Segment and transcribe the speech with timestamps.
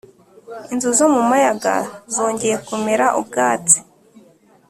[0.73, 1.73] inzuri zo mu mayaga
[2.13, 3.77] zongeye kumera ubwatsi,